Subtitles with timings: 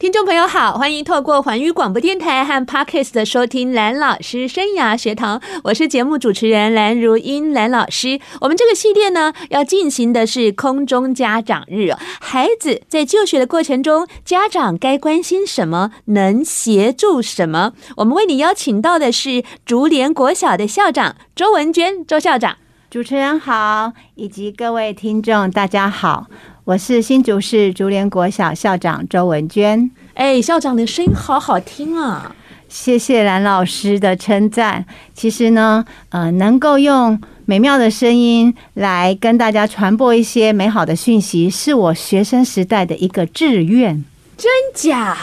[0.00, 8.20] 听众朋友好，欢迎透过环宇广播电台和 Parkes 的收听蓝老师生涯学堂，我是节目主持人蓝如英蓝老师。
[8.40, 11.90] 我们这个系列呢，要进行的是空中家长日。
[12.20, 15.90] 孩子在就学的过程中，家长该关心什么？
[16.04, 17.72] 能协助什么？
[17.96, 22.58] 我们为你邀请到的是竹联国小的校长周文娟周校长。
[22.88, 26.28] 主持人好，以及各位听众大家好。
[26.68, 29.90] 我是新竹市竹联国小校长周文娟。
[30.12, 32.36] 哎，校长的声音好好听啊！
[32.68, 34.84] 谢谢蓝老师的称赞。
[35.14, 44.04] 其实呢，呃，能够用美妙的声音来跟大家传播一些美好的讯息，是我学生时代的一个志愿。
[44.36, 45.16] 真假？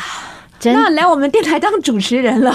[0.64, 2.52] 那来我们电台当主持人了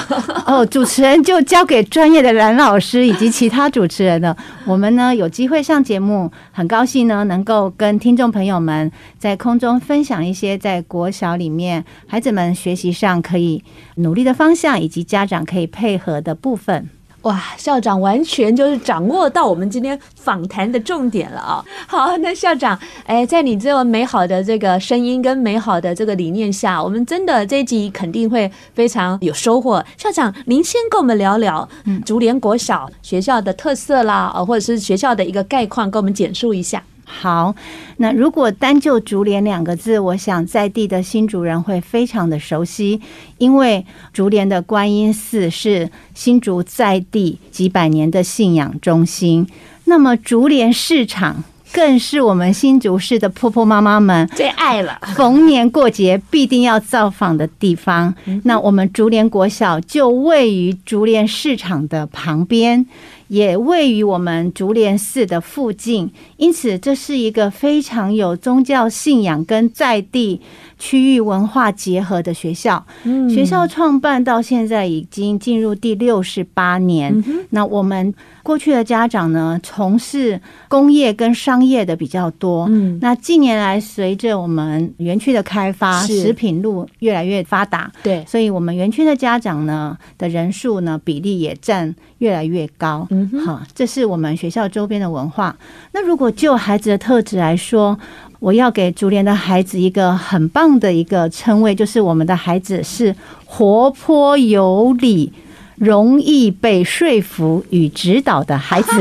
[0.47, 4.37] 哦，主持人就交给专业的蓝老师以及其他主持人了。
[4.67, 13.63] 我们呢有机会上节目，很高兴呢能够跟听众朋友们在空中分享一些在国小里面孩子们学习上可以
[13.97, 16.89] 努力的方向，以及家长可以配合的部分。
[17.23, 21.65] 哇，校长完全就是掌握到我们今天访谈的重点了啊！
[21.87, 29.85] 好，那校长，哎，在你这么美好的这个声音跟美好的这个理念下，我们真的这一集肯定会非常有收获。
[29.99, 31.69] 校长，您先跟我们聊聊
[32.07, 36.83] 竹联国小学校的特色啦，或者是学校的一个概况，跟我们简述一下。
[37.13, 37.55] 好，
[37.97, 43.01] 那如果单就“竹联”两个字，我想在地的新竹人会非常的熟悉，
[43.39, 49.47] 因为竹联的观音寺是新竹在地几百年的信仰中心。
[49.85, 58.15] 那么竹联市场更是我们新竹市的婆婆妈妈们最爱了，逢年过节必定要造访的地方。
[58.45, 62.87] 那我们竹联国小就位于竹联市场的旁边。
[63.31, 70.41] 也位于我们竹联寺的附近，因此这是一个非常有宗教信仰跟在地
[70.79, 72.83] 区域文化结合的学校。
[73.29, 77.23] 学校创办到现在已经进入第六十八年。
[77.51, 82.67] 那我们过去的家长呢，从事工业跟商业的比较多。
[82.71, 93.07] 嗯那近年来随着我们园区的开发，食品路越来越发达，对，所以我们园区的家长呢的人数呢比例也占越来越高。
[93.11, 95.55] 嗯好，这是我们学校周边的文化。
[95.93, 97.99] 那如果就孩子的特质来说，
[98.39, 103.15] 我要给竹联的孩子一个很棒的一个称谓，就是我们的孩子是
[103.45, 105.33] 活泼有礼、
[105.81, 108.89] 容易被说服与指导的孩子。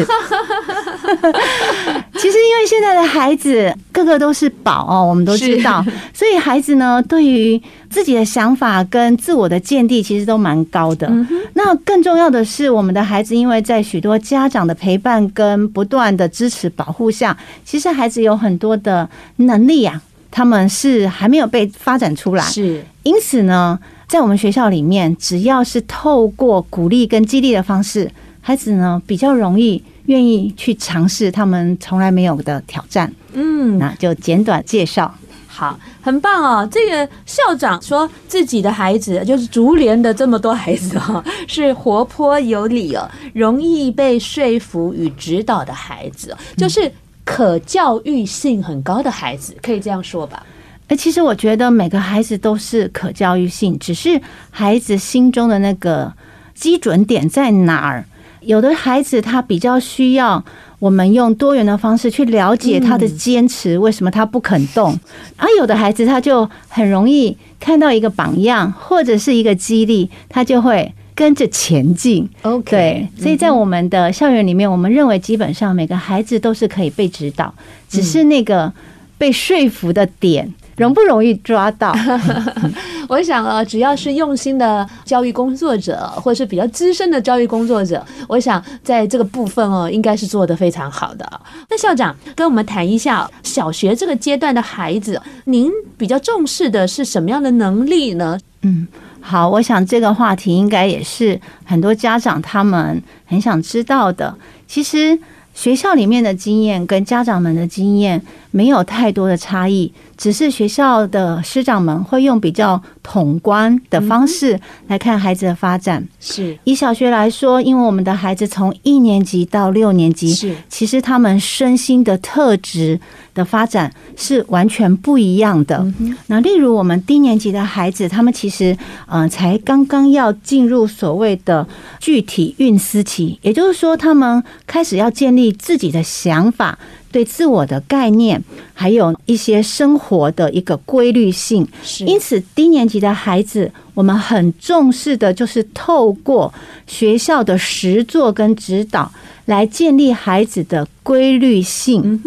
[2.13, 11.12] 其实，因为现在的孩子个个都是宝哦，我们都知道，所以孩子呢，对于自己的想法跟自我的见地，其实都蛮高的。
[11.53, 17.35] 那更重要的是，我们的孩子因为在许多家长的陪伴跟不断的支持保护下，
[17.66, 22.44] 其实孩子有很多的能力呀，他们是还没有被发展出来。
[22.44, 23.79] 是，因此呢，
[24.09, 28.12] 在我们学校里面，只要是透过鼓励跟激励的方式，
[28.42, 29.81] 孩子呢比较容易。
[30.06, 35.14] 愿意去尝试他们从来没有的挑战，嗯，那就简短介绍。
[35.47, 36.68] 好，很棒哦。
[36.72, 46.91] 这个校长说自己的孩子就是竹联的这么多孩子哦，是活泼有理哦，容易被说服与指导的孩子，就是
[47.24, 50.44] 可教育性很高的孩子，可以这样说吧？
[50.89, 54.19] 哎，其实我觉得每个孩子都是可教育性，只是
[54.50, 56.11] 孩子心中的那个
[56.55, 58.03] 基准点在哪儿。
[58.41, 60.44] 有的孩子他比较需要
[60.79, 64.97] 我们用多元的方式去了解他的坚持，为什么他不肯动？
[65.38, 72.28] 而有的孩子他就很容易看到一个榜样或者是一个激励，他就会跟着前进。
[72.41, 77.53] OK，对，所以在我们的校园里面，我们认为基本上每个孩子都是可以被指导，
[77.88, 78.73] 只是那个
[79.19, 80.51] 被说服的点。
[80.79, 81.94] 容不容易抓到？
[83.09, 91.28] 我想啊，只要是用心的教育工作者，或者是比较资深的教育工作者，我想在这个部分哦，应该是做得非常好的。
[91.70, 98.40] 那校长跟我们谈一下，小学这个阶段的孩子，您比较重视的是什么样的能力呢？
[98.61, 98.87] 嗯，
[99.20, 104.35] 好，我想这个话题应该也是很多家长他们很想知道的。
[104.67, 105.17] 其实
[105.55, 108.22] 学校里面的经验跟家长们的经验。
[108.51, 116.05] 没有太多的差异，只是学校的师长们会用比较统观的方式来看孩子的发展。
[116.19, 122.99] 是以小学来说，因为我们的孩子从一年级到六年级，是其实他们身心的特质
[123.34, 125.85] 的发展是完全不一样的。
[126.28, 128.75] 那例如我们低年级的孩子，他们其实
[129.07, 131.67] 嗯、呃、才刚刚要进入所谓的
[131.99, 136.78] 具体运思期，也就是说，他们开始要建立自己的想法。
[137.11, 138.41] 对自我的概念，
[138.73, 141.67] 还有一些生活的一个规律性，
[142.06, 146.53] 因此低年级的孩子，我们很重视的就是透过
[146.88, 149.11] 学校的实作跟指导，
[149.46, 152.22] 来建立孩子的规律性，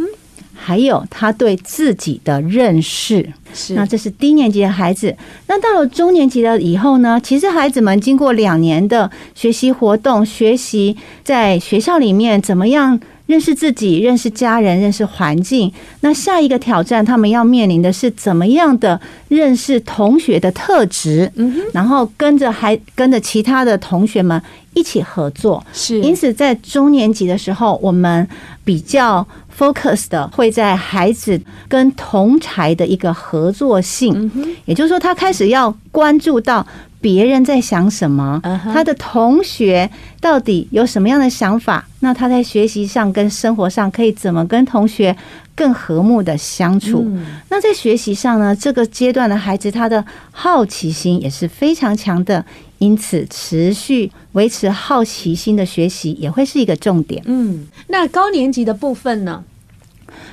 [0.54, 3.32] 还有他对自己的认识。
[3.54, 5.14] 是，那这是低年级的孩子。
[5.46, 7.20] 那到了中年级了以后呢？
[7.22, 12.98] 其实孩子们经过两年的学习活动，学习在学校里面怎么样。
[13.32, 15.72] 认识自己，认识家人，认识环境。
[16.02, 21.32] 那下一个挑战，他们要面临的是怎么样的认识同学的特质？
[21.72, 24.38] 然后跟着还跟着其他的同学们
[24.74, 25.64] 一起合作。
[25.72, 28.28] 是，因此在中年级的时候，我们
[28.66, 29.26] 比较
[29.58, 34.30] focus 的会在孩子跟同才的一个合作性。
[34.34, 36.66] 嗯，也就是说，他开始要关注到。
[37.02, 38.40] 别人在想什么？
[38.72, 39.90] 他的同学
[40.20, 41.86] 到底有什么样的想法？
[42.00, 45.14] 那他在学习上跟生活上可以怎么跟同学
[45.54, 47.06] 更和睦的相处？
[47.50, 48.54] 那在学习上呢？
[48.54, 52.44] 这个阶段的孩子他的好奇心也是非常强的，
[52.78, 57.20] 因此持续维持好奇心的学习也会是一个重点。
[57.26, 59.42] 嗯，那高年级的部分呢？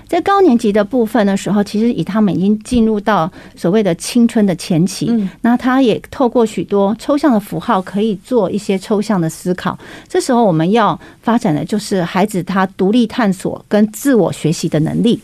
[0.07, 9.77] 在高年级的部分的时候，其实以他们已经进入到所谓的青春的前期，嗯，那他也透过许多抽象的符号，可以做一些抽象的思考。
[10.07, 15.19] 这时候我们要发展的就是孩子他独立探索跟自我学习的能力。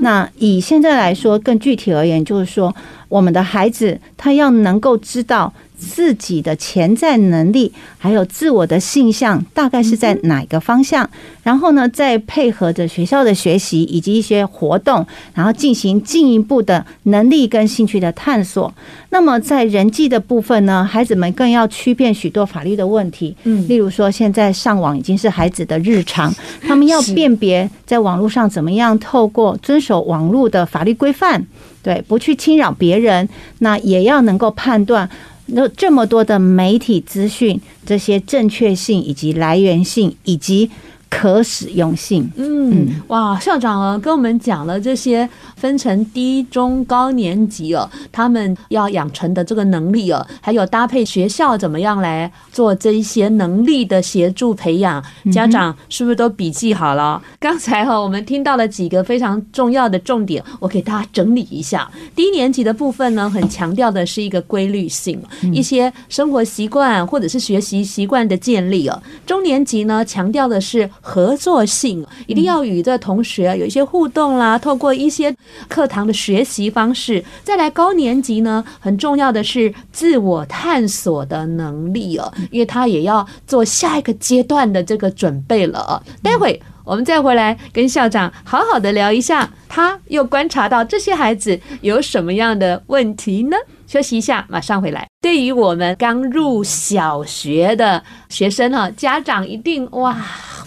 [0.00, 2.74] 那以现在来说，更具体而言，就是说
[3.10, 5.52] 我们的孩子他要能够知道。
[5.80, 11.08] 自己的潜在能力，还有自我的性向，大概是在哪个方向？
[11.42, 18.70] 然后呢，再配合着学校的学习以及一些活动，然后进行进一步的能力跟兴趣的探索。
[19.08, 23.34] 那么在人际的部分呢，孩子们更要区辨许多法律的问题。
[23.44, 26.30] 嗯，例如说，现在上网已经是孩子的日常，
[26.60, 31.46] 他们要辨别在网络上怎么样透过遵守网络的法律规范，
[31.82, 33.28] 对，不去侵扰别人，
[33.58, 35.08] 那也要能够判断。
[35.46, 40.70] 那这么多的媒体资讯，这些正确性以及来源性以及。
[41.12, 45.28] 可使用性，嗯，哇，校长啊，跟我们讲了这些
[45.60, 57.22] 分成低、中、高年级哦，他们要养成的这个能力哦，还有搭配学校怎么样来做这一些能力的协助培养，家长是不是都笔记好了？
[57.38, 61.88] 刚才哈，我们听到了几个非常重要的重点，我给大家整理一下。
[62.16, 65.22] 低年级的部分呢，很强调的是一个规律性，
[65.52, 69.02] 一些生活习惯或者是学习习惯的建立哦。
[69.26, 70.88] 中年级呢，强调的是。
[71.02, 75.34] 合作性一定要与这同学有一些互动啦，透过一些
[75.68, 77.24] 课堂的学习方式。
[77.42, 86.02] 再来高年级呢，很重要的是自我探索的能力哦，因为他也要做下一个阶段的这个准备了。
[86.22, 93.56] 待会我们再回来跟校长好好的聊一下，他又观察到这些孩子有什么样的问题呢？
[93.90, 95.08] 休息一下，马上回来。
[95.20, 100.16] 对于我们刚入小学的学生哈，家长一定哇。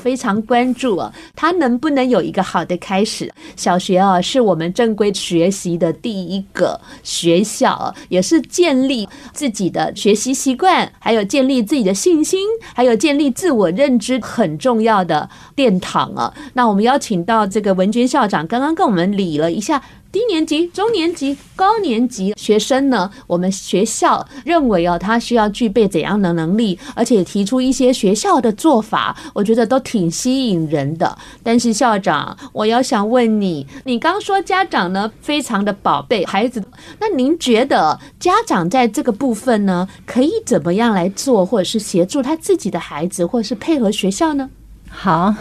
[0.04, 3.32] 非常关注啊，他能不能有一个好的开始？
[3.56, 12.42] 小学啊，是我们正规学习的第一个学校，也是建立自己的学习习惯，还有建立自己的信心，
[12.74, 16.34] 还有建立自我认知很重要的殿堂啊。
[16.54, 19.82] 那我们邀请到这个文娟校长，刚刚跟我们理了一下。
[20.14, 31.18] 低年级、中年级、高年级学生呢，我们学校认为哦，他需要具备怎样的能力，而且提出一些学校的做法，我觉得都挺吸引人的。
[31.42, 36.64] 但是校长，我要想问你，你刚说家长呢非常的宝贝孩子，
[37.00, 44.52] 那您觉得家长在这个部分呢，可以怎么样来做，或者是协助他自己的孩子，或者是配合学校呢？
[44.92, 45.34] 好。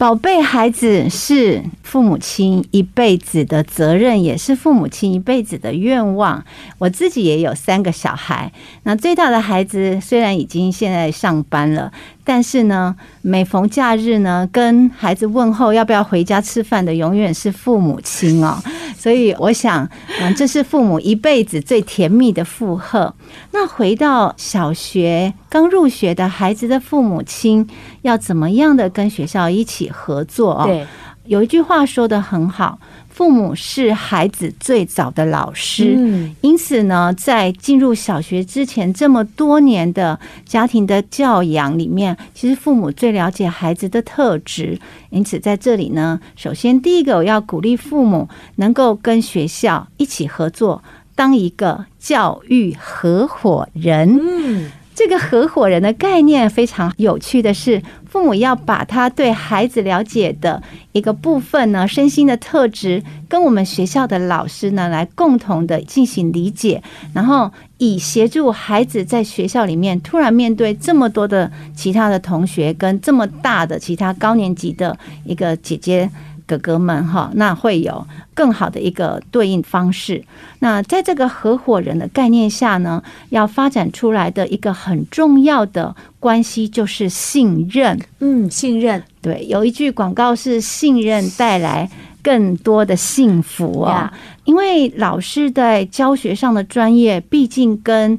[0.00, 6.42] 宝贝孩子是父母亲一辈子的责任，也是父母亲一辈子的愿望。
[6.78, 8.50] 我自己也有三个小孩，
[8.84, 11.92] 那最大的孩子虽然已经现在上班了。
[12.24, 18.58] 但是呢，每逢假日呢，跟孩子问候要不要回家吃饭的，永远是父母亲哦。
[18.96, 19.88] 所以我想，
[20.20, 23.14] 嗯，这是父母一辈子最甜蜜的负荷。
[23.52, 27.66] 那回到小学刚入学的孩子的父母亲，
[28.02, 30.64] 要怎么样的跟学校一起合作哦？
[30.66, 30.86] 对，
[31.24, 32.78] 有一句话说的很好。
[33.20, 44.78] 父母是孩子最早的老师，嗯，因此呢，在进入小学之前这么多年的家庭的教养里面，其实父母最了解孩子的特质。
[45.10, 50.82] 因此，在这里呢，首先第一个我要鼓励父母能够跟学校一起合作，
[51.14, 54.18] 当一个教育合伙人。
[54.18, 54.70] 嗯。
[55.00, 66.82] 这个合伙人的概念非常有趣的是，父母要把他对孩子了解的一个部分呢，身心的特质，跟我们学校的老师呢来共同的进行理解，
[67.14, 76.10] 然后以协助孩子在学校里面突然面对这么多的其他的同学，跟这么大的其他高年级的一个姐姐。
[76.50, 78.04] 哥哥们哈，那会有
[78.34, 80.24] 更好的一个对应方式。
[80.58, 87.98] 那在这个合伙人的概念下呢，要发展出来的一个很重要的关系就是信任。
[88.18, 89.02] 嗯，信任。
[89.22, 91.88] 对，有一句广告是“信任带来
[92.22, 94.12] 更多的幸福”啊，
[94.44, 98.18] 因为老师在教学上的专业，毕竟跟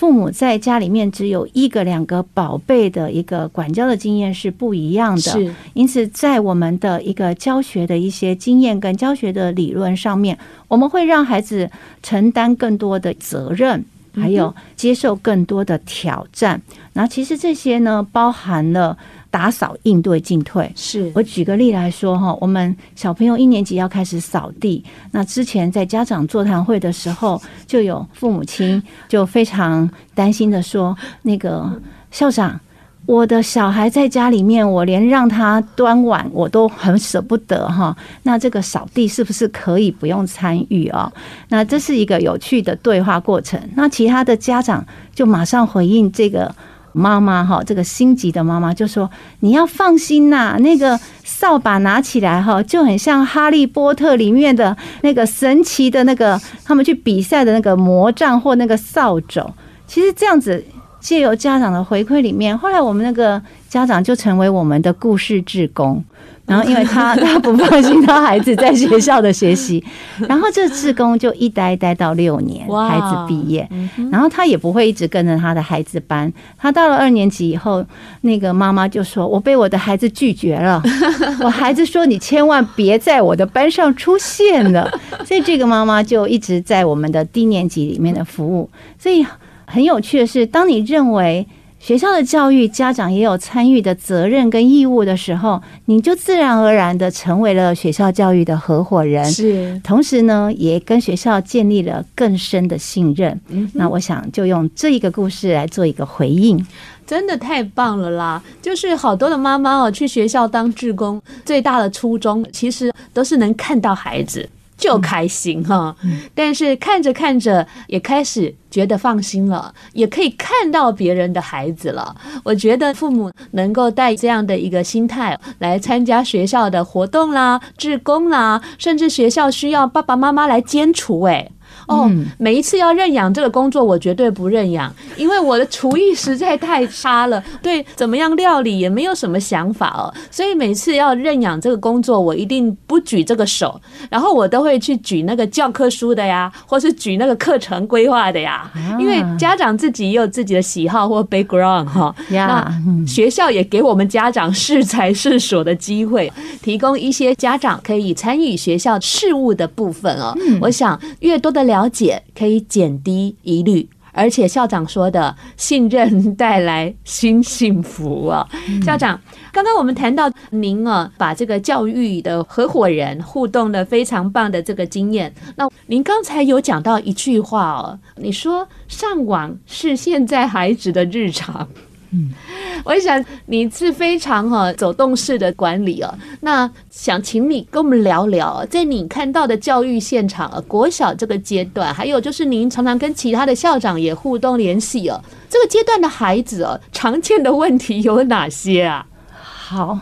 [0.00, 5.54] 父母在家里面只有一个两个宝贝的一个管教的经验是不一样的，是。
[5.74, 10.38] 因此，在我们的一个教学的一些经验跟教学的理论上面，
[10.68, 11.70] 我们会让孩子
[12.02, 16.62] 承担更多的责任，还有接受更多的挑战。
[16.94, 18.96] 然后，其实这些呢，包含了。
[19.30, 31.70] 打扫、应对、进退，是我举个例来说哈，我们小朋友一年级要开始扫地，那之前在家长座谈会的时候，就有父母亲就非常担心的说：“那个
[32.10, 32.58] 校长，
[33.06, 41.12] 我的小孩在家里面，我连让他端碗我都很舍不得哈，那这个扫地是不是可以不用参与哦？”
[41.48, 43.60] 那这是一个有趣的对话过程。
[43.76, 44.84] 那其他的家长
[45.14, 46.52] 就马上回应这个。
[46.92, 59.44] 妈妈哈，这个心急的妈妈就说：“你要放心呐，那个扫把拿起来哈，就很像《哈利波特》里面的那个神奇的那个他们去比赛的那个魔杖或那个扫帚。
[59.86, 60.64] 其实这样子
[61.00, 66.04] 借由家长的回馈里面，后来我们那个家长就成为我们的故事志工。”
[66.50, 69.82] 然后，因为他他不放心他孩子在学校的学习，
[70.28, 73.68] 然后这志工就一待待到六年，孩子毕业。
[74.10, 76.30] 然后他也不会一直跟着他的孩子班。
[76.58, 77.86] 他到了二年级以后，
[78.22, 80.82] 那个妈妈就说：“我被我的孩子拒绝了。
[81.40, 84.90] 我孩子说你千万别在我的班上出现了。
[85.24, 88.68] ”所以这个妈妈就一直在我们的低年级里面的服务。
[88.98, 89.24] 所以
[89.66, 91.46] 很有趣的是，当你认为。
[91.80, 99.24] 学校的教育，家长也有参与的责任跟义务的时候，你就自然而然的成为了学校教育的合伙人。
[99.24, 103.40] 是，同时呢，也跟学校建立了更深的信任。
[103.72, 106.64] 那我想就用这一个故事来做一个回应，
[107.06, 108.42] 真的太棒了啦！
[108.60, 114.46] 就是好多的妈妈哦，去学校当志工，最大的初衷其实都是能看到孩子。
[114.80, 115.94] 就开心哈，
[116.34, 122.16] 但是看着看着也开始觉得放心了，也可以看到别人的孩子了。
[122.42, 131.50] 我觉得父母能够带这样的一个心态来参加学校的活动啦、志工啦，甚至学校需要爸爸妈妈来监厨，哎。
[131.90, 140.14] 哦，每一次要认养这个工作，我绝对不认养，因为我的厨艺实在太差了， 对怎么样料理也没有什么想法哦。
[140.30, 148.70] 所以每次要认养这个工作，我一定不举这个手，然后我都会去举那个教科书的呀，或是举那个课程规划的呀。
[149.00, 152.72] 因为家长自己也有自己的喜好或 background 哈，那
[153.04, 156.32] 学校也给我们家长适才适所的机会，
[156.62, 160.32] 提供一些家长可以参与学校事务的部分哦。
[160.60, 161.79] 我想越多的了。
[161.80, 168.46] 了解可以减低疑虑，而且校长说的信任带来新幸福啊！
[168.84, 169.18] 校长，
[169.50, 175.32] 刚刚我们谈到您啊，把这个教育的合伙人互动的非常棒的这个经验。
[175.56, 181.66] 那您刚才有讲到一句话哦，你说上网是现在孩子的日常。
[182.12, 182.30] 嗯，
[182.84, 186.12] 我想你是非常哈走动式的管理哦。
[186.40, 195.22] 那想请你跟我们聊聊，在你看到的教育现场，啊国小这个阶段，还有就是您常常跟其他的校长也互动联系哦。
[195.48, 199.06] 这个阶段的孩子哦，常见的问题有哪些啊？
[199.32, 200.00] 好，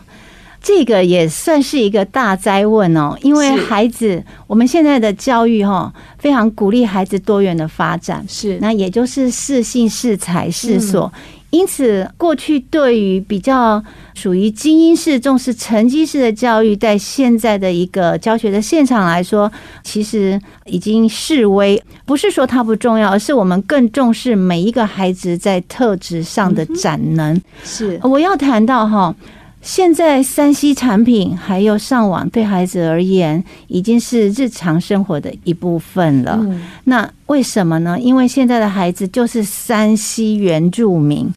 [0.63, 11.13] 这个也算是一个大灾问哦，因为孩子我们现在的教育哈，非常鼓励孩子多元的发展，是那也就是适性、适才、适所。
[11.51, 13.83] 因此，过去对于比较
[14.15, 19.51] 属于精英式、重视成绩式的教育，在现在的一个教学的现场来说，
[19.83, 21.83] 其实已经式微。
[22.05, 27.41] 不是说它不重要，而是我们更重视每一个孩子在特质上的展能。
[27.65, 29.15] 是，我要谈到哈，
[29.61, 36.39] 现在三 C 产品还有上网，对孩子而言已经是日常生活的一部分了。
[36.41, 37.99] 嗯、那为什么呢？
[37.99, 41.31] 因为现在的孩子就是三 C 原住民。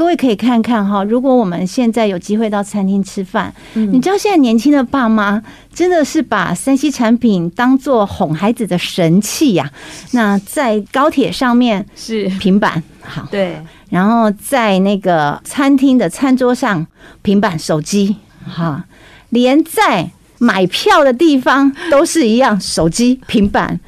[0.00, 5.42] 各位可以看看哈，如果我们现在有机会到餐厅吃饭，嗯、你知道现在年轻的爸妈
[5.74, 9.76] 真的是把三 C 产品当做哄孩子的神器呀、啊。
[10.12, 16.86] 那在高铁上面是平板，好对，然后在那个餐厅的餐桌上
[17.20, 18.16] 平板手机，
[18.46, 18.82] 哈，
[19.28, 23.78] 连在买票的地方都是一样，手机平板，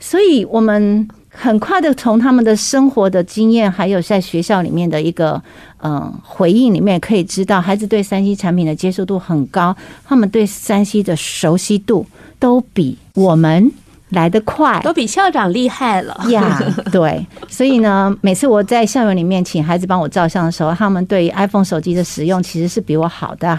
[0.00, 1.08] 所以我们。
[1.42, 5.42] 很快的，从他们的生活的经验，还有在学校里面的一个
[5.78, 12.06] 嗯回应里面，可以知道孩子对山西产品的接受度很高，他们对山西的熟悉度
[12.38, 13.72] 都比我们
[14.12, 16.58] 来得快，都比校长厉害了呀。
[16.60, 23.58] Yeah, 对，所以呢，每次我在校园里面请孩子帮我照相的时候，他们对于 iPhone 手机的使用其实是比我好的。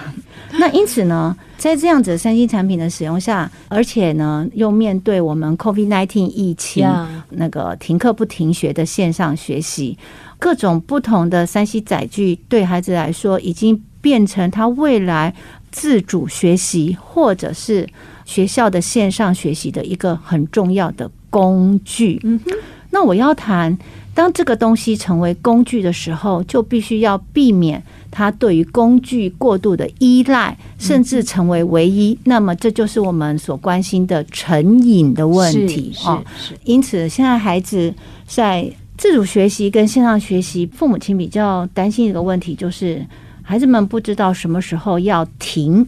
[0.52, 6.88] 那因此呢，在这样子三星产品的使用下，而且呢，又面对我们 COVID-19 疫情
[7.30, 9.98] 那个停课不停学的线上学习，
[10.38, 15.34] 各种不同的 3C 载具，对孩子来说，已经变成他未来
[15.72, 17.90] 自主学习或者是。
[18.26, 22.20] 学校的线上学习的一个很重要的工具。
[22.24, 22.52] 嗯哼，
[22.92, 23.78] 那我要谈，
[24.14, 32.18] 当这个东西成为工具的时候，就必须要避免它对于工具过度的依赖，甚至成为唯一。
[32.26, 36.24] 那么，这就是我们所关心的成瘾的问题啊。
[36.38, 37.94] 是，因此，现在孩子
[38.28, 43.04] 在自主学习跟线上学习，父母亲比较担心一个问题，就是
[43.42, 45.86] 孩子们不知道什么时候要停。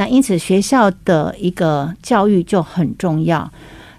[0.00, 3.52] 那因此，学校的一个教育就很重要。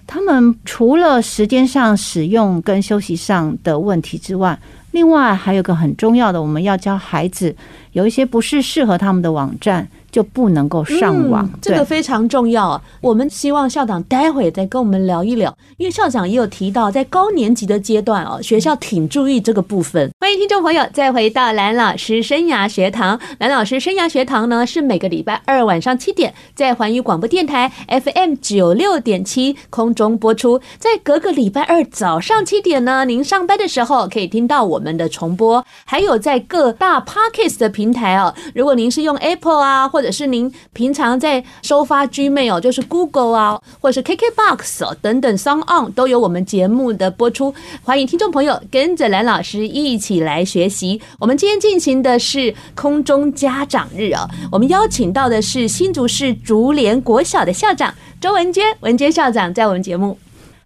[0.04, 4.58] 他们除了时间上使用跟休息上的问题之外，
[4.90, 7.54] 另外还有个很重要的，我们要教孩子
[7.92, 9.88] 有一些不是适合他们的网站。
[10.12, 12.78] 就不能够上网，嗯，这个非常重要。
[13.00, 20.10] 我们希望校长待会再跟我们聊一聊，因为校长也有提到，在高年级的阶段哦，学校挺注意这个部分。
[20.20, 23.18] 欢迎听众朋友再回到蓝老师生涯学堂。
[23.38, 47.52] 蓝老师生涯学堂呢，是每个礼拜二晚上七点在环宇广播电台 FM 九六点七空中播出，在隔个礼拜二早上七点呢，您上班的时候可以听到我们的重播，还有在各大 Podcast 的平平台哦，如果您是用 Apple 啊或者是您平常在收发 Gmail，就是 Google 啊，或者是 KKBox 等等，SoundOn 都有我们节目的播出。
[47.82, 51.00] 欢迎听众朋友跟着蓝老师一起来学习。
[51.18, 60.16] 我们今天进行的是空中家长日哦，我们邀请到的是新竹市竹联国小的校长周文娟，文娟校长在我们节目。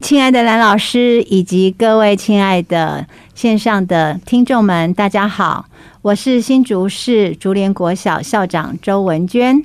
[0.01, 5.65] 亲爱的蓝老师以及各位亲爱的线上的听众们，大家好。
[6.07, 9.61] 我是新竹市竹联国小校长周文娟，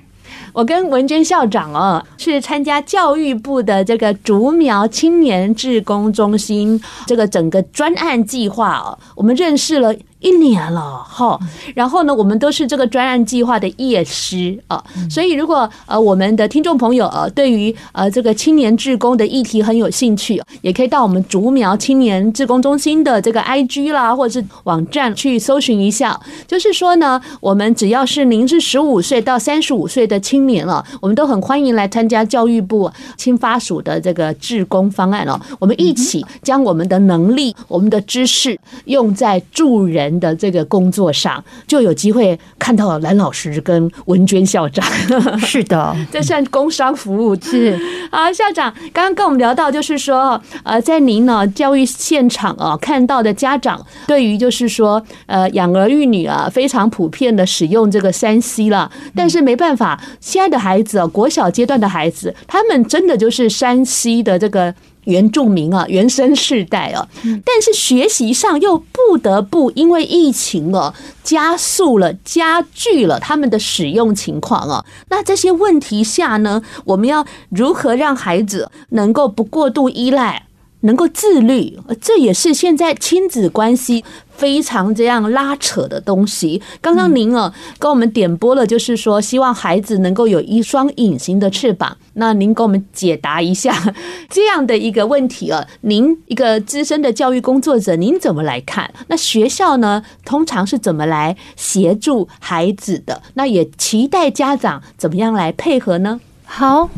[0.53, 9.93] 我跟文娟校长哦，是参加教育部的这个竹苗青年志工中心这个整个专案计划哦，我们认识了。
[10.21, 11.37] 一年了哈，
[11.75, 26.19] 然后呢，我们都是这个专案计划的业师啊，所以如果呃我们的听众朋友呃对于呃这个青年志工的议题很有兴趣，也可以到我们竹苗青年志工中心的这个 IG 啦，或者是网站去搜寻一下。
[26.47, 35.39] 就是说呢，我们只要是您是十五岁到三十五岁的青年了，我们都很欢迎来参加教育部青发署的这个志工方案哦。
[35.59, 44.85] 我们一起将我们的能力、我们的知识用在助人的这个工作上，就有机会看到蓝老师跟文娟校长。
[45.39, 47.35] 是的，这算工商服务。
[47.41, 47.79] 是
[48.11, 58.91] 啊，校长刚刚跟我们聊到，就是说，呃，在您呢教育现场啊看到的家长，对于就是说，呃，养儿育女啊，非常普遍的使用这个三 C 了。
[59.15, 64.73] 但是没办法，现在的孩子啊，国小阶段的孩子，他们真的就是山西的这个。
[65.05, 67.07] 原住民啊，原生世代啊，
[67.45, 74.85] 但是学习上又不得不因为疫情啊，加速了、加剧了他们的使用情况啊。
[75.09, 80.45] 那这些问题下呢，我们要如何让孩子能够不过度依赖？
[80.81, 84.03] 能够自律，这也是现在亲子关系
[84.35, 86.61] 非常这样拉扯的东西。
[86.81, 91.97] 刚刚您啊跟我们点播了，就是说希望孩子能够有一双隐形的翅膀。
[92.13, 93.73] 那您给我们解答一下
[94.29, 95.65] 这样的一个问题啊？
[95.81, 98.91] 您一个资深的教育工作者，您怎么来看？
[99.07, 103.21] 那学校呢，通常是怎么来协助孩子的？
[103.35, 106.19] 那也期待家长怎么样来配合呢？
[106.45, 106.89] 好。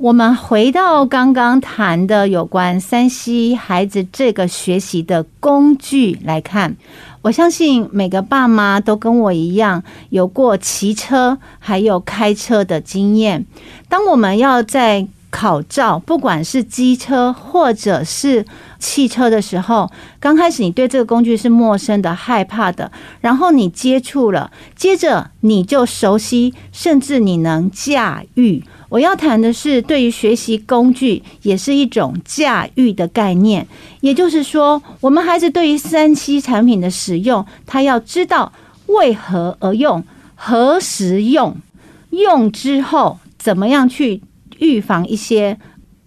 [0.00, 6.76] 我们回到刚刚谈的有关 3C 孩子这个学习的工具来看，
[7.22, 13.44] 我相信每个爸妈都跟我一样有过骑车还有开车的经验。
[13.88, 18.44] 当我们要在考照，不管是机车或者是
[18.78, 28.64] 汽车的时候，刚开始你对这个工具是陌生的、害怕的，然后你接触了，接着你就熟悉，甚至你能驾驭。
[28.88, 33.68] 我要谈的是，对于学习工具，也是一种驾驭的概念。
[34.00, 38.50] 也就是说，我们孩子对于三 C 产品的使用，他要知道
[38.86, 40.02] 为何而用，
[40.34, 41.54] 何时用，
[42.08, 44.22] 用之后怎么样去。
[44.58, 45.56] 预防一些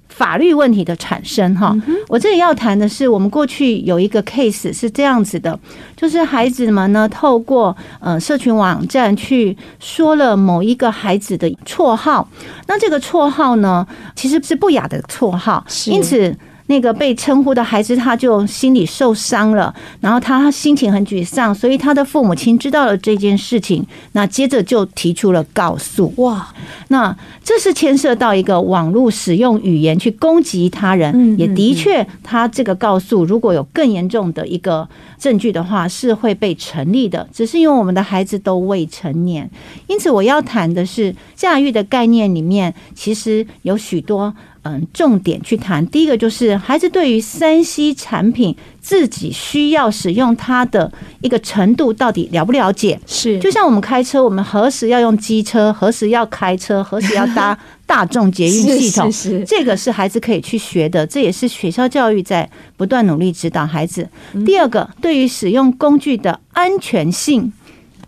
[0.07, 1.75] 法律问题的产生，哈，
[2.09, 5.57] 我这里要谈的是，我们过去有一个 case 是这样子的，
[5.95, 12.27] 就是孩子们呢透过呃社群网站去说了某一个孩子的绰号，
[12.67, 16.35] 那这个绰号呢其实是不雅的绰号，因此。
[16.71, 26.13] 那个被称呼的孩子，他就心里受伤了，然后他心情很沮丧，所以他的父母亲知道了这件事情，那接着就提出了告诉。
[26.15, 26.47] 哇，
[26.87, 34.87] 那这是牵涉到一个网络使用语言去攻击他人，也的确，他这个告诉如果有更严重的一个
[35.19, 37.27] 证据的话，是会被成立的。
[37.33, 39.49] 只是因为我们的孩子都未成年，
[39.87, 44.33] 因此我要谈的是驾驭的概念里面，其实有许多。
[44.63, 45.85] 嗯，重点去谈。
[45.87, 52.99] 第一个就是孩子对于三 C 产品自己需要使用它的一个程度到底了不了解？
[53.07, 61.07] 是，就像我们开车，我们何时要用机车，何时要开车，何时要搭 大众捷运系统，是是是，这个是孩子可以去学的。
[61.07, 62.47] 这也是学校教育在
[62.77, 64.07] 不断努力指导孩子。
[64.45, 67.51] 第二个，对于使用工具的安全性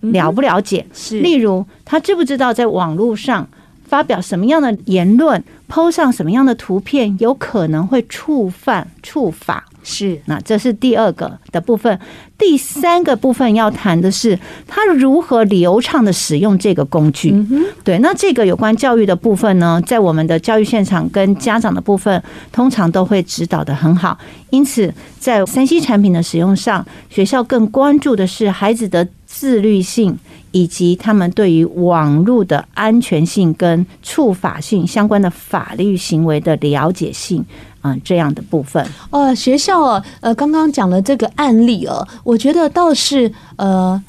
[0.01, 0.85] 了不了解？
[0.93, 3.47] 是，例如他知不知道在网络上
[3.93, 9.63] 发表什么样的言论？PO 上什么样的图片有可能会触犯触法？
[9.83, 11.99] 是，那这是第二个的部分。
[12.35, 17.35] 第三个部分要谈的是他如何流畅的使用这个工具。
[17.83, 24.17] 对，那这个有关教育的部分呢，在我们的教育现场跟家长的部分，通常都会指导的很好。
[24.49, 30.17] 因此，在三 C 产品的使用上，学校更关注的是孩子的自律性。
[30.53, 37.43] 以及他们对于网络的安全性跟触法性相关的法律行为的了解性，
[37.81, 38.87] 啊，这样的部分。
[39.09, 44.01] 呃，学校，呃，刚刚讲了这个案例哦，我觉得倒是呃。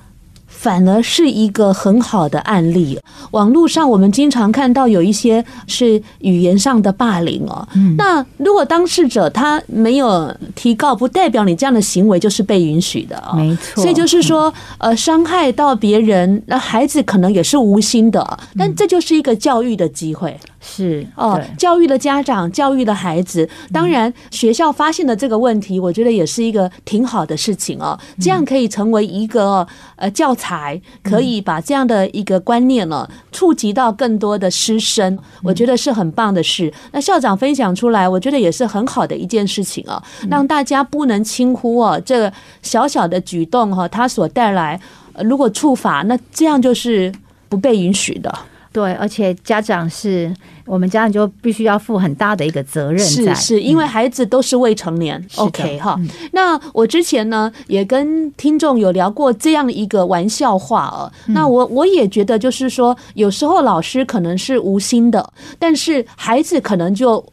[0.64, 2.98] 反而是一个很好的案例。
[3.32, 7.68] 网络上我们经常看到有一些是语言上的霸凌哦。
[7.98, 13.36] 那如果当事者他没有提告，不代表你这样的行为就是被允许的哦。
[13.36, 13.82] 没错。
[13.82, 20.34] 所以就是说，呃，伤害到别人，那孩子可能也是无心的，但这就是一个教育的机会。
[20.66, 23.46] 是哦，教育了家长，教育了孩子。
[23.70, 27.98] 当然，学校发现了这个问题，我觉得也是一个挺好的事情哦。
[28.18, 35.18] 这样可以成为一个呃教材，可以把这样的一个观念呢，触及到更多的师生。
[35.42, 36.72] 我觉得是很棒的事。
[36.92, 44.80] 那校长分享出来，我觉得也是很好的一件事情哦，让大家不能轻忽哦这个小小的举动哈，它所带来，
[45.22, 47.12] 如果触法，那这样就是
[47.50, 48.34] 不被允许的。
[48.74, 50.34] 对，而且家长是
[50.66, 55.16] 我们家长就必须要负很大的一个责任在，是是，因为孩子都是未成年。
[55.38, 55.96] 嗯、OK 哈，
[56.32, 61.06] 那我之前呢也跟听众有聊过这样一个玩笑话哦。
[61.28, 67.24] 那我我也觉得就是说，有时候老师可能是无心的，但是孩子可能就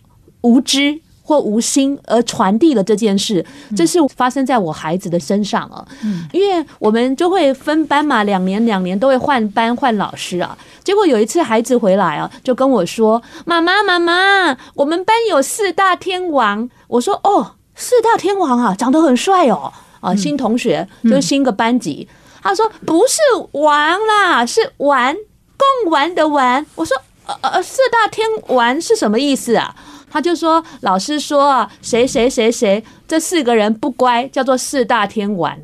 [0.42, 1.02] 无知
[1.32, 3.46] 或无心而传递了这件事。
[3.74, 5.86] 这是发生在我孩子的身上啊，
[6.34, 10.58] 因为我们就会分班嘛，两年两年都会换班换老师啊。
[10.84, 22.08] 结果有一次孩子回来啊，就跟我说：“妈妈，妈妈，我们班有四大天王。”我说：“哦，四大天王啊，长得很帅哦。”啊，新同学就是新个班级。
[22.42, 25.16] 他说：“不是玩啦，是玩，
[25.56, 29.76] 共玩的玩。”我说：“呃呃，四大天王是什么意思啊？”
[30.12, 35.58] 他就说：“老师说啊，谁谁谁谁这四个人不乖，叫做四大天王。”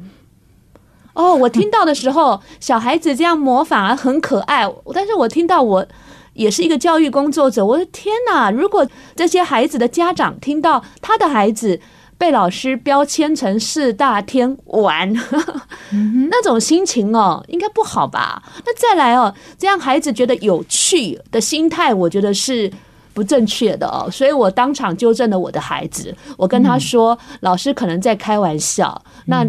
[1.14, 4.72] 哦，我听到的时候，小孩子这样模仿啊，很可爱。
[4.94, 5.86] 但是我听到，我
[6.34, 8.52] 也是一个教育工作者，我的天哪！
[8.52, 11.80] 如果这些孩子的家长听到他的孩子
[12.20, 15.12] 被老师标签成四大天王，
[16.30, 18.44] 那种心情哦，应该不好吧？
[18.64, 22.72] 那再来哦，这样孩子觉得有趣的心态，我觉得是
[23.18, 24.08] 不正确的哦。
[24.12, 29.02] 所以我当场纠正了我的孩子，我跟他说，老师可能在开玩笑。
[29.26, 29.44] 那。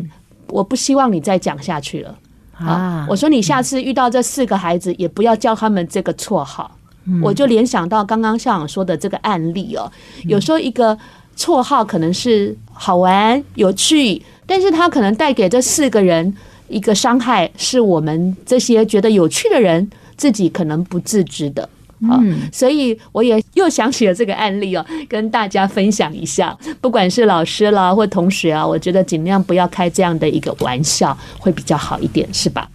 [0.50, 2.18] 我不希望你再讲下去了
[2.56, 3.06] 啊！
[3.06, 6.74] 我说你下次遇到这四个孩子，也不要叫他们这个绰号
[7.22, 9.92] 我就联想到刚刚校长说的这个案例哦，
[10.24, 10.96] 有时候一个
[11.36, 16.34] 绰号可能是好玩有趣，但是他可能带给这四个人
[16.68, 21.68] 一个伤害，是我们这些觉得有趣的人自己可能不自知的。
[22.00, 26.56] 嗯，所以我也又想起了这个案例哦，跟大家分享一下。
[26.80, 32.68] 不管是老师啦或同学啊，我觉得尽量不要开这样的一个玩笑，会比较好一点，是吧？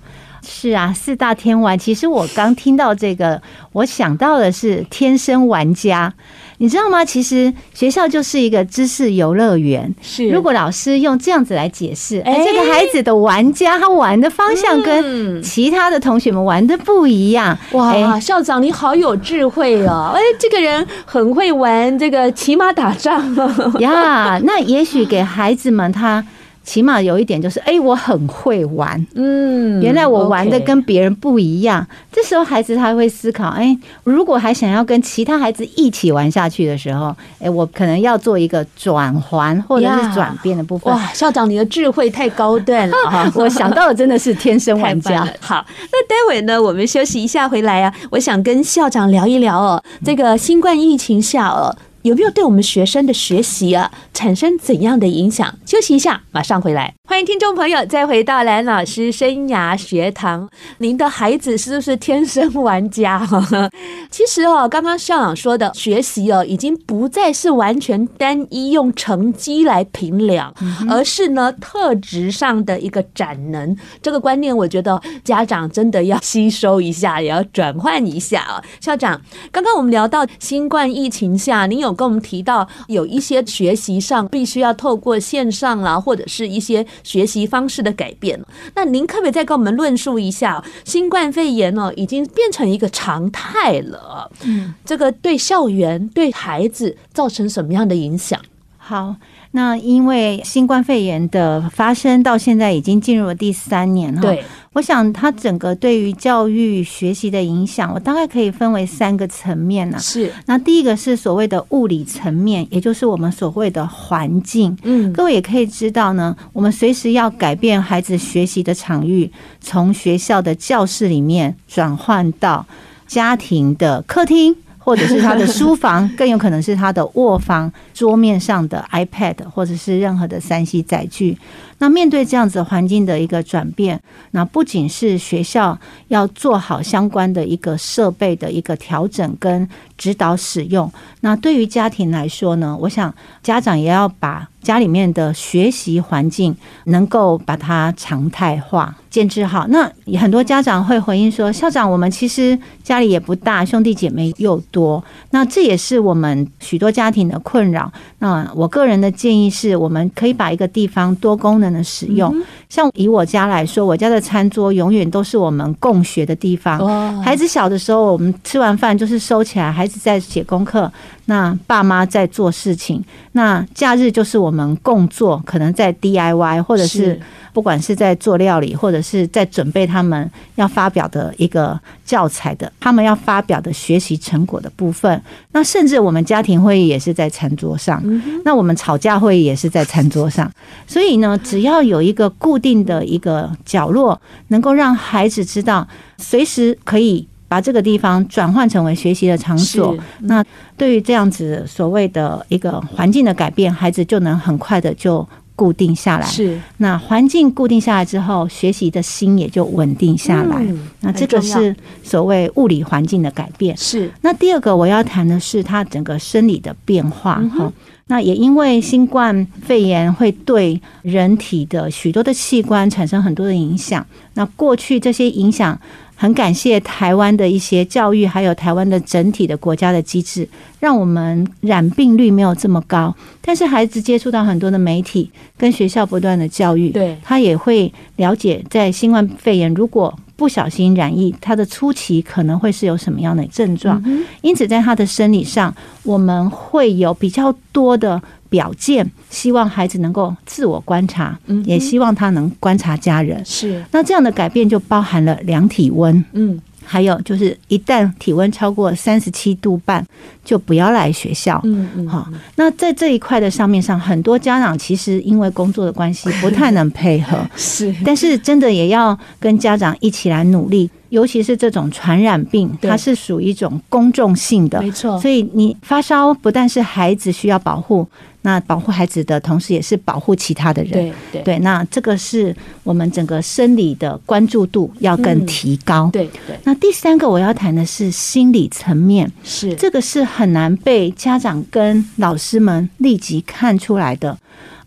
[0.46, 1.78] 是啊，四大天王。
[1.80, 6.14] 其实我刚听到这个，我想到的是天生玩家。
[6.64, 7.04] 你知道吗？
[7.04, 9.94] 其实学校就是一个知识游乐园。
[10.02, 17.58] 是，如果老师用这样子来解释，哎，这个孩子的玩家他玩的方向跟其他的同学们玩的不一样。
[17.74, 20.14] 哇，校长你好有智慧哦！
[20.16, 23.36] 哎，这个人很会玩这个骑马打仗
[23.80, 24.40] 呀。
[24.42, 26.26] 那也许给孩子们他。
[26.64, 31.86] 起码有一点就是，哎，我很会玩，嗯，原来我玩的跟别人不一样。
[32.12, 40.94] 这时候孩子他会思考，哎，如果还想要跟其他孩子一起玩下去的时候，哎，我可能要做一个转环或者是转变的部分。
[40.94, 43.32] 哇，校长你的智慧太高段了啊！
[43.36, 45.28] 我想到的真的是天生玩家。
[45.42, 51.76] 好，那待会呢，我们休息一下回来啊，我想跟校长聊一聊哦，这个新冠疫情下哦。
[52.04, 55.56] 有没有对我们学生的学习啊产生怎样的影响？
[55.66, 56.94] 休息一下，马上回来。
[57.10, 60.50] 欢迎听众朋友再回到蓝老师生涯学堂。
[60.78, 63.28] 您的孩子是不是天生玩家？
[64.10, 70.54] 其实哦，刚刚校长说的学习哦，已经不再是完全单一用成绩来评量，
[70.90, 73.76] 而是呢特质上的一个展能。
[74.02, 78.64] 这个观念，我觉得家长真的要吸收一下，也要转换一下啊。
[78.80, 79.20] 校长，
[79.52, 88.38] 刚刚我们聊到新冠疫情下，您有跟我们提到有一些学习上必须要透过线上啦，或者是一些学习方式的改变。
[88.76, 94.30] 那您可不可以再跟我们论述一下，新冠肺炎呢已经变成一个常态了？
[94.44, 98.38] 嗯，这个对校园、对孩子造成什么样的影响？
[98.78, 99.16] 好。
[99.56, 110.00] 那因为新冠肺炎的发生到现在已经进入了第三年哈，对，我想它整个对于教育学习的影响，我大概可以分为三个层面呢。
[110.00, 114.76] 是，那第一个是所谓的物理层面，也就是我们所谓的环境。
[114.82, 122.66] 嗯，各位也可以知道呢，我们随时要改变孩子学习的场域，从学校的教室里面转换到
[123.06, 124.56] 家庭的客厅。
[124.84, 131.38] 或者是他的书房，更有可能是他的卧房，桌面上的 iPad，或者是任何的三 C 载具。
[131.80, 146.56] 那面对这样子环境的一个转变，那不仅是学校要做好相关的一个设备的一个调整跟指导使用，那对于家庭来说呢，我想家长也要把家里面的学习环境
[146.86, 148.96] 能够把它常态化。
[149.10, 157.94] 建置好，那很多家长会回应说：“校长，我们其实家里也不大，兄弟姐妹又多，那这也是我们许多家庭的困扰。
[158.18, 162.36] 那我个人的建议是，我们可以把一个地方多功能能的使用。
[162.70, 166.78] 像以我家来说，我家的餐桌永远都是我们共学的地方。
[167.22, 170.92] 孩子小的时候，我们吃完饭就是收起来，孩子在写功课，
[171.26, 173.04] 那爸妈在做事情。
[173.34, 177.20] 那假日就是我们共做，可能在 DIY 或者是。”
[177.54, 188.04] 不管是在做料理，或者是在准备他们要发表的一个教材的，他们要发表的学习成果的部分，那甚至我们家庭会议也是在餐桌上，
[188.44, 190.52] 那我们吵架会议也是在餐桌上。
[190.88, 199.96] 所以呢，只要有一个固定的一个角落，能够让孩子知道，随时可以把这个地方转换成为学习的场所。
[200.22, 200.44] 那
[200.76, 205.28] 对于这样子所谓的一个环境的改变，孩子就能很快的就。
[205.56, 210.58] 固定下来是，那环境固定下来之后，学习的心也就稳定下来。
[210.62, 213.78] 嗯、那这个是所谓物理环境的改变。
[213.78, 214.12] 是。
[214.22, 217.74] 那第二个我要谈的是它整个生理的变化哈、嗯。
[218.08, 224.04] 那也因为新冠肺炎会对人体的许多的器官产生很多的影响。
[224.34, 225.80] 那过去这些影响。
[226.16, 230.48] 很感谢台湾的一些教育，还有台湾的整体的国家的机制，
[230.80, 233.14] 让我们染病率没有这么高。
[233.42, 244.02] 但是孩子接触到很多的媒体，跟学校不断的教育，对，他也会了解，在新冠肺炎如果不小心染疫，他的初期可能会是有什么样的症状。
[244.42, 245.74] 因此，在他的生理上，
[246.04, 248.22] 我们会有比较多的。
[248.54, 251.36] 表现，希望孩子能够自我观察，
[251.66, 253.44] 也希望他能观察家人。
[253.44, 260.06] 是，那这样的改变就包含了量体温，嗯，还有就是，一旦体温超过三十七度半，
[260.46, 261.60] 就不要来学校。
[261.64, 267.40] 嗯嗯，好，那在这一块的上面上，很多家长其实因为工作的关系， 不太能配合。
[267.56, 270.88] 是，但是真的也要跟家长一起来努力。
[271.10, 275.22] 尤其是这种传染病，它是属于一种公众性的，没错。
[275.22, 278.08] 所以你发烧，不但是孩子需要保护，
[278.44, 280.92] 那保护孩子的同时，也是保护其他的人。
[280.92, 286.06] 对对，对，那这个是我们整个生理的关注度要更提高。
[286.06, 286.56] 嗯、对对。
[286.64, 294.38] 那第三个我要谈的是心理层面，是这个是很难被家长跟老师们立即看出来的。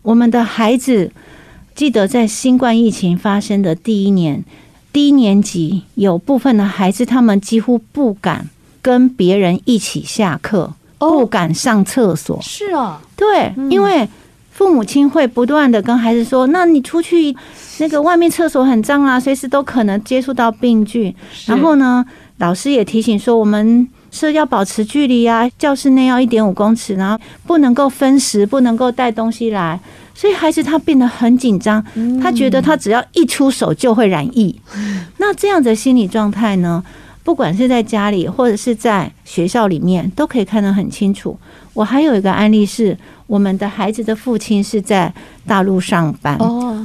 [0.01, 1.11] 我们的孩子，
[1.75, 4.43] 记得在新冠疫情发生的第一年。
[4.93, 8.49] 低年级有部分的孩子，他们几乎不敢
[8.81, 12.39] 跟别人一起下课，不敢上厕所。
[12.41, 14.07] 是啊，对，因为
[14.51, 17.35] 父母亲会不断的跟孩子说：“那你出去，
[17.79, 21.13] 那个外面厕所很脏啊，随时都可能接触到病菌。”
[21.45, 22.03] 然后呢，
[22.37, 29.79] 老师也提醒说，我们是要保持距离啊，教室内要一点五公尺，然后不能够分食，不能够带东西来。
[30.15, 31.85] 所以孩子他变得很紧张，
[32.19, 34.59] 他觉得他只要一出手就会染疫。
[35.17, 36.83] 那这样的心理状态呢，
[37.27, 41.37] 不管是在家里或者是在学校里面，都可以看得很清楚。
[41.73, 45.13] 我还有一个案例是，我们的孩子的父亲是在
[45.45, 46.37] 大陆上班，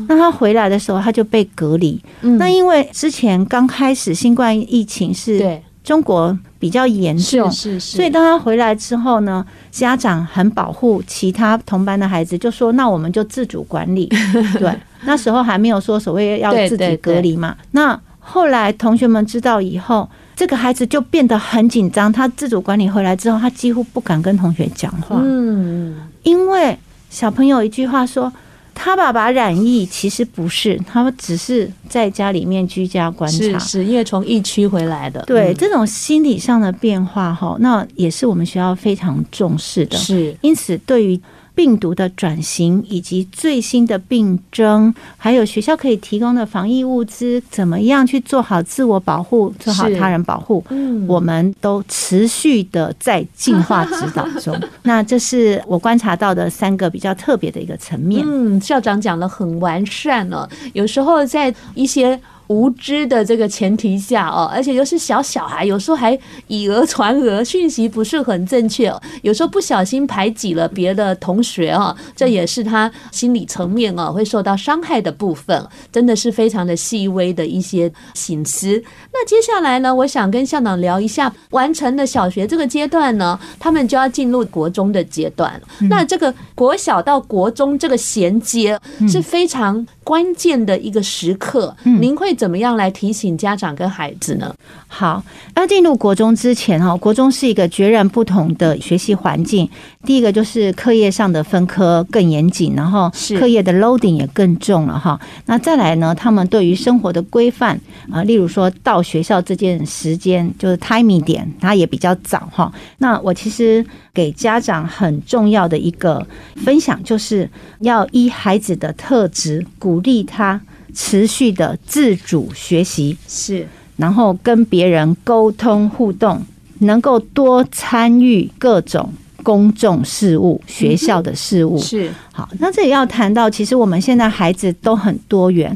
[0.08, 2.02] 那他回来的时候他就被隔离。
[2.22, 14.10] 那因为之前刚开始新冠疫情是中国比较严重，是是是，所以当他回来之后呢，家长很保护其他同班的孩子，就说那我们就自主管理。
[14.58, 17.56] 对，那时候还没有说所谓要自己隔离嘛。
[17.70, 22.12] 那后来同学们知道以后，这个孩子就变得很紧张。
[22.12, 25.20] 他自主管理回来之后，他几乎不敢跟同学讲话。
[25.22, 26.76] 嗯，因为
[27.10, 28.32] 小朋友一句话说。
[28.74, 35.22] 他爸爸染疫，其实不是，他们只是在家里面居家观察，是是因为从疫区回来的。
[35.26, 39.98] 对，这种心理上的变化，哈，那也是我们学校非常重视的。
[39.98, 41.20] 是，因此对于。
[41.54, 54.58] 病毒的转型以及最新的病征，还有学校可以提供的防疫物资，怎么样去做好自我保护，做好他人保护，嗯，我们都持续的在进化指导中。
[54.82, 58.24] 那这是我观察到的三个比较特别的一个层面。
[58.26, 60.48] 嗯，校长讲的很完善了。
[60.72, 62.18] 有时候在一些。
[62.52, 78.82] 无知的这个前提下哦，而且又是小小孩，有时候还以讹传讹，讯息不是很正确，有时候不小心排挤了别的同学哦， 这也是他心理层面哦会受到伤害的部分，真的是非常的细微的一些心思。
[79.12, 85.60] 那接下来呢，我想跟校长聊一下，完成了小学这个阶段呢，他们就要进入国中的阶段。
[85.88, 92.32] 那这个国小到国中这个衔接是非常关键的一个时刻，您会。
[92.42, 94.52] 怎么样来提醒家长跟孩子呢？
[94.88, 95.22] 好，
[95.54, 99.68] 要进入国中之前哈，国中是一个截然不同的学习环境。
[100.04, 105.20] 第一个就是课业上的分科更严谨，然后课业的 loading 也更重了哈。
[105.46, 107.78] 那再来呢，他们对于生活的规范
[108.10, 112.72] 啊，例如说到学校这件时间就是 timing 点，它也比较早哈。
[112.98, 117.48] 那我其实给家长很重要的一个分享，就是
[117.80, 120.60] 要依孩子的特质鼓励他。
[120.94, 126.38] 持续的自主学习是，然后跟别人沟通互动，
[126.80, 129.10] 能够多参与各种
[129.42, 132.12] 公众事务、学校的事务是。
[132.30, 135.74] 好，那这也要谈到，其实我们现在孩子都很多元，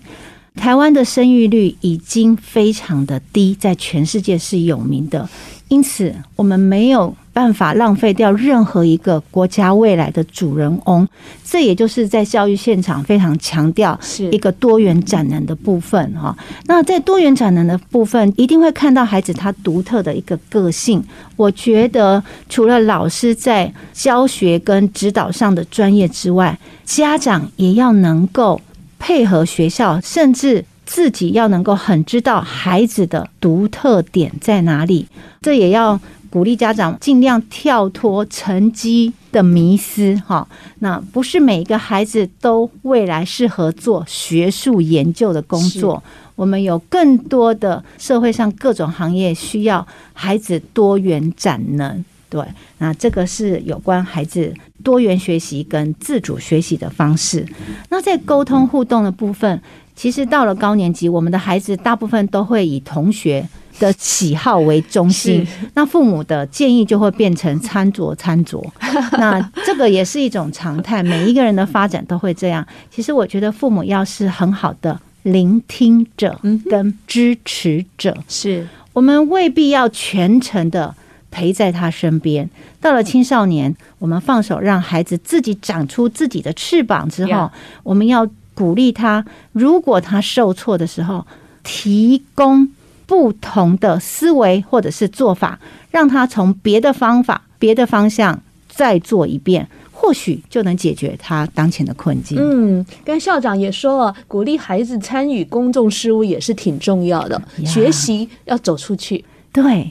[0.54, 5.26] 台湾的生育率已经非常的低，在全世界是有名的，
[5.68, 7.16] 因此我们没有。
[7.36, 11.06] 办法浪费掉任何一个国家未来的主人翁，
[11.44, 14.00] 这也就是在教育现场非常强调
[14.32, 16.34] 一个多元展能的部分哈。
[16.64, 21.04] 那在多元展能的部分，一定会看到孩子他独特的一个个性。
[21.36, 28.58] 我觉得除了老师在教学跟指导上的专业之外，家长也要能够
[28.98, 35.06] 配合学校，甚至自己要能够很知道孩子的独特点在哪里。
[35.42, 36.00] 这也要。
[36.36, 40.46] 鼓励家长尽量跳脱成绩的迷思，哈，
[40.80, 46.02] 那不是每一个孩子都未来适合做学术研究的工作。
[46.34, 52.44] 我们有更多的社会上各种行业需要孩子多元展能，对，
[52.76, 54.52] 那这个是有关孩子
[54.84, 57.46] 多元学习跟自主学习的方式。
[57.88, 59.58] 那在沟通互动的部分，
[59.94, 68.64] 其实到了高年级，我们的孩子大部分都会以同学的喜好为中心，那父母的建议就会变成餐桌餐桌，
[69.18, 72.66] 那这个也是一种常态，每一个人的发展都会这样。
[72.90, 80.94] 其实我觉得父母要是很好的聆听者跟支持者，是我们未必要全程的
[81.30, 82.48] 陪在他身边。
[82.80, 87.50] 到了青少年，我们放手让孩子自己长出自己的翅膀之后，Yeah.
[87.82, 89.24] 我们要鼓励他。
[89.52, 91.26] 如果他受挫的时候，
[91.64, 92.68] 提供
[93.06, 95.58] 不同的思维或者是做法，
[95.90, 99.66] 让他从别的方法、别的方向再做一遍。
[99.98, 102.36] 或许就能解决他当前的困境。
[102.38, 107.34] 嗯，跟校长也说了，鼓励孩子参与公众事务也是挺重要的。
[107.58, 109.90] 呀学习要走出去，对，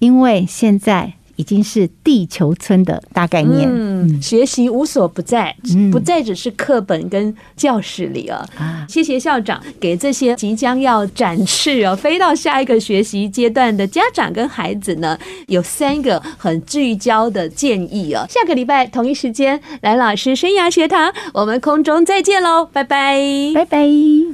[0.00, 1.12] 因为现在。
[1.36, 3.68] 已经是地球村的大概念。
[3.70, 5.54] 嗯，学习无所不在，
[5.90, 8.46] 不再只是课本跟教室里了。
[8.56, 18.26] 啊，谢谢校长给这些即将要展翅哦，飞到下一个学习阶段的家长跟孩子呢，有三个很聚焦的建议哦。
[18.28, 23.18] 下个礼拜同一时间，来老师生涯学堂，我们空中再见喽，拜拜，
[23.54, 24.24] 拜拜。